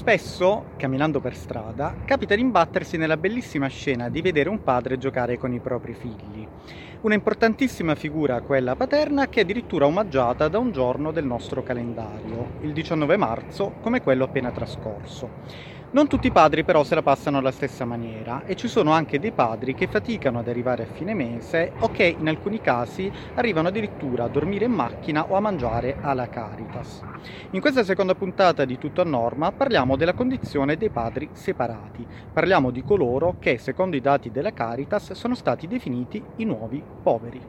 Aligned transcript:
Spesso, 0.00 0.64
camminando 0.78 1.20
per 1.20 1.36
strada, 1.36 1.94
capita 2.06 2.34
di 2.34 2.40
imbattersi 2.40 2.96
nella 2.96 3.18
bellissima 3.18 3.66
scena 3.66 4.08
di 4.08 4.22
vedere 4.22 4.48
un 4.48 4.62
padre 4.62 4.96
giocare 4.96 5.36
con 5.36 5.52
i 5.52 5.60
propri 5.60 5.92
figli. 5.92 6.48
Una 7.02 7.12
importantissima 7.12 7.94
figura, 7.94 8.40
quella 8.40 8.76
paterna, 8.76 9.28
che 9.28 9.40
è 9.40 9.42
addirittura 9.42 9.84
omaggiata 9.84 10.48
da 10.48 10.56
un 10.56 10.72
giorno 10.72 11.10
del 11.10 11.26
nostro 11.26 11.62
calendario, 11.62 12.52
il 12.62 12.72
19 12.72 13.18
marzo, 13.18 13.74
come 13.82 14.00
quello 14.00 14.24
appena 14.24 14.50
trascorso. 14.50 15.28
Non 15.92 16.06
tutti 16.06 16.28
i 16.28 16.32
padri 16.32 16.62
però 16.64 16.84
se 16.84 16.94
la 16.94 17.02
passano 17.02 17.38
alla 17.38 17.50
stessa 17.50 17.84
maniera 17.84 18.42
e 18.44 18.54
ci 18.54 18.68
sono 18.68 18.92
anche 18.92 19.18
dei 19.18 19.32
padri 19.32 19.74
che 19.74 19.86
faticano 19.88 20.38
ad 20.38 20.46
arrivare 20.46 20.84
a 20.84 20.86
fine 20.86 21.14
mese 21.14 21.74
o 21.78 21.88
che 21.90 22.14
in 22.16 22.28
alcuni 22.28 22.60
casi 22.60 23.12
arrivano 23.34 23.68
addirittura 23.68 24.24
a 24.24 24.28
dormire 24.28 24.66
in 24.66 24.70
macchina 24.72 25.24
o 25.24 25.34
a 25.34 25.40
mangiare 25.40 25.96
alla 26.00 26.28
Caritas. 26.28 27.04
In 27.50 27.60
questa 27.60 27.82
seconda 27.84 28.14
puntata 28.14 28.64
di 28.64 28.78
Tutto 28.78 29.00
a 29.00 29.04
Norma 29.04 29.50
parliamo 29.52 29.96
della 29.96 30.14
condizione 30.14 30.76
dei 30.76 30.90
padri 30.92 31.28
separati. 31.32 32.06
Parliamo 32.32 32.70
di 32.70 32.82
coloro 32.82 33.36
che, 33.38 33.58
secondo 33.58 33.96
i 33.96 34.00
dati 34.00 34.30
della 34.30 34.52
Caritas, 34.52 35.12
sono 35.14 35.34
stati 35.34 35.66
definiti 35.66 36.24
i 36.36 36.44
nuovi 36.44 36.84
poveri. 37.00 37.44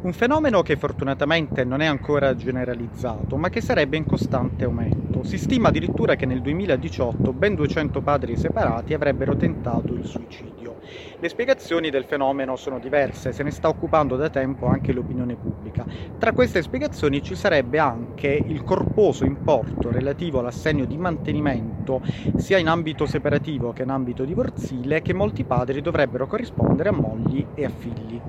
Un 0.00 0.12
fenomeno 0.12 0.62
che 0.62 0.76
fortunatamente 0.76 1.64
non 1.64 1.80
è 1.80 1.86
ancora 1.86 2.36
generalizzato, 2.36 3.36
ma 3.36 3.48
che 3.48 3.60
sarebbe 3.60 3.96
in 3.96 4.06
costante 4.06 4.62
aumento. 4.62 5.24
Si 5.24 5.36
stima 5.36 5.68
addirittura 5.70 6.14
che 6.14 6.24
nel 6.24 6.40
2018 6.40 7.32
ben 7.32 7.56
200 7.56 8.00
padri 8.00 8.36
separati 8.36 8.94
avrebbero 8.94 9.36
tentato 9.36 9.92
il 9.94 10.04
suicidio. 10.04 10.76
Le 11.18 11.28
spiegazioni 11.28 11.90
del 11.90 12.04
fenomeno 12.04 12.54
sono 12.54 12.78
diverse, 12.78 13.32
se 13.32 13.42
ne 13.42 13.50
sta 13.50 13.68
occupando 13.68 14.14
da 14.14 14.30
tempo 14.30 14.66
anche 14.66 14.92
l'opinione 14.92 15.34
pubblica. 15.34 15.84
Tra 16.16 16.30
queste 16.30 16.62
spiegazioni 16.62 17.20
ci 17.20 17.34
sarebbe 17.34 17.80
anche 17.80 18.28
il 18.28 18.62
corposo 18.62 19.24
importo 19.24 19.90
relativo 19.90 20.38
all'assegno 20.38 20.84
di 20.84 20.96
mantenimento, 20.96 22.02
sia 22.36 22.58
in 22.58 22.68
ambito 22.68 23.04
separativo 23.04 23.72
che 23.72 23.82
in 23.82 23.90
ambito 23.90 24.24
divorzile, 24.24 25.02
che 25.02 25.12
molti 25.12 25.42
padri 25.42 25.80
dovrebbero 25.80 26.28
corrispondere 26.28 26.90
a 26.90 26.92
mogli 26.92 27.44
e 27.56 27.64
a 27.64 27.68
figli. 27.68 28.20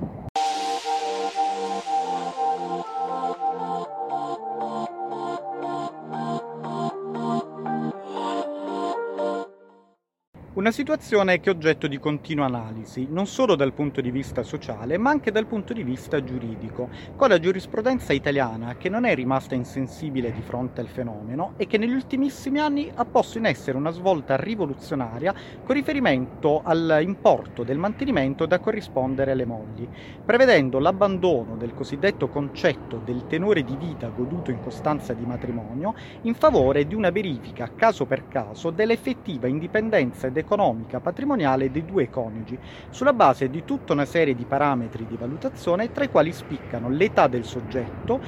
Una 10.52 10.72
situazione 10.72 11.38
che 11.38 11.48
è 11.48 11.52
oggetto 11.52 11.86
di 11.86 12.00
continua 12.00 12.46
analisi, 12.46 13.06
non 13.08 13.28
solo 13.28 13.54
dal 13.54 13.72
punto 13.72 14.00
di 14.00 14.10
vista 14.10 14.42
sociale, 14.42 14.98
ma 14.98 15.08
anche 15.08 15.30
dal 15.30 15.46
punto 15.46 15.72
di 15.72 15.84
vista 15.84 16.24
giuridico, 16.24 16.88
con 17.14 17.28
la 17.28 17.38
giurisprudenza 17.38 18.12
italiana 18.12 18.74
che 18.76 18.88
non 18.88 19.04
è 19.04 19.14
rimasta 19.14 19.54
insensibile 19.54 20.32
di 20.32 20.42
fronte 20.42 20.80
al 20.80 20.88
fenomeno 20.88 21.52
e 21.56 21.68
che 21.68 21.78
negli 21.78 21.92
ultimissimi 21.92 22.58
anni 22.58 22.90
ha 22.92 23.04
posto 23.04 23.38
in 23.38 23.46
essere 23.46 23.76
una 23.76 23.92
svolta 23.92 24.34
rivoluzionaria 24.34 25.32
con 25.64 25.76
riferimento 25.76 26.62
all'importo 26.64 27.62
del 27.62 27.78
mantenimento 27.78 28.44
da 28.44 28.58
corrispondere 28.58 29.30
alle 29.30 29.46
mogli, 29.46 29.86
prevedendo 30.24 30.80
l'abbandono 30.80 31.54
del 31.54 31.74
cosiddetto 31.74 32.26
concetto 32.26 33.00
del 33.04 33.28
tenore 33.28 33.62
di 33.62 33.76
vita 33.76 34.08
goduto 34.08 34.50
in 34.50 34.58
costanza 34.60 35.12
di 35.12 35.24
matrimonio 35.24 35.94
in 36.22 36.34
favore 36.34 36.88
di 36.88 36.96
una 36.96 37.10
verifica 37.10 37.70
caso 37.72 38.04
per 38.04 38.26
caso 38.26 38.70
dell'effettiva 38.70 39.46
indipendenza 39.46 40.26
ed 40.26 40.38
economica 40.40 41.00
patrimoniale 41.00 41.70
dei 41.70 41.84
due 41.84 42.10
coniugi, 42.10 42.58
sulla 42.90 43.12
base 43.12 43.48
di 43.48 43.64
tutta 43.64 43.92
una 43.92 44.04
serie 44.04 44.34
di 44.34 44.44
parametri 44.44 45.06
di 45.06 45.16
valutazione 45.16 45.92
tra 45.92 46.04
i 46.04 46.10
quali 46.10 46.32
spiccano 46.32 46.88
l'età 46.88 47.28
del 47.28 47.44
soggetto, 47.44 48.20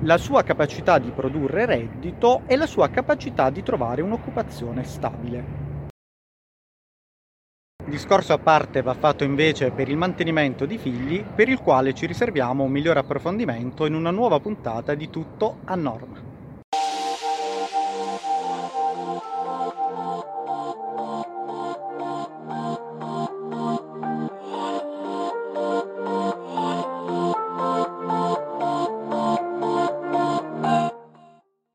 la 0.00 0.16
sua 0.16 0.42
capacità 0.42 0.98
di 0.98 1.10
produrre 1.10 1.66
reddito 1.66 2.42
e 2.46 2.56
la 2.56 2.66
sua 2.66 2.88
capacità 2.88 3.50
di 3.50 3.62
trovare 3.62 4.02
un'occupazione 4.02 4.84
stabile. 4.84 5.66
Il 7.86 7.92
discorso 7.92 8.32
a 8.32 8.38
parte 8.38 8.82
va 8.82 8.94
fatto 8.94 9.22
invece 9.22 9.70
per 9.70 9.88
il 9.88 9.96
mantenimento 9.96 10.66
di 10.66 10.76
figli, 10.76 11.22
per 11.22 11.48
il 11.48 11.60
quale 11.60 11.94
ci 11.94 12.06
riserviamo 12.06 12.64
un 12.64 12.70
migliore 12.72 12.98
approfondimento 12.98 13.86
in 13.86 13.94
una 13.94 14.10
nuova 14.10 14.40
puntata 14.40 14.94
di 14.94 15.08
Tutto 15.08 15.58
a 15.64 15.76
norma. 15.76 16.35